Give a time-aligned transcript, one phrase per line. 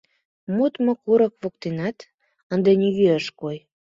[0.55, 1.97] Модмо курык воктенат
[2.53, 3.57] ынде нигӧ ыш кой.